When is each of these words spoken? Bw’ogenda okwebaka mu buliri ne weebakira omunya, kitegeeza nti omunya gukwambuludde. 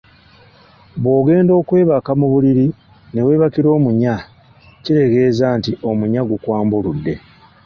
Bw’ogenda 1.01 1.51
okwebaka 1.61 2.11
mu 2.19 2.27
buliri 2.33 2.67
ne 3.13 3.21
weebakira 3.25 3.69
omunya, 3.77 4.15
kitegeeza 4.83 5.45
nti 5.57 5.71
omunya 5.89 6.21
gukwambuludde. 6.29 7.13